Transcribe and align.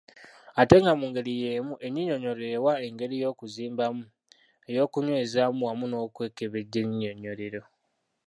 Ate 0.61 0.75
nga 0.81 0.91
mu 0.99 1.05
ngeri 1.09 1.33
y’emu 1.43 1.73
ennyinyonnyolero 1.85 2.51
ewa 2.59 2.73
engeri 2.87 3.15
y’okuzimbamu, 3.23 4.03
ey’okunywezaamu 4.71 5.61
wamu 5.67 5.85
n’okwekebejja 5.87 6.77
ennyinyonnyolero. 6.81 7.61